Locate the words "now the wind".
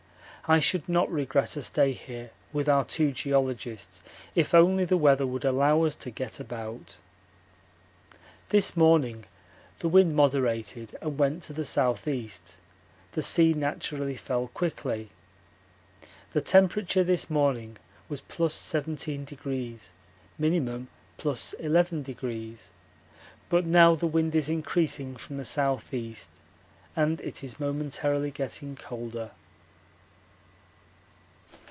23.65-24.35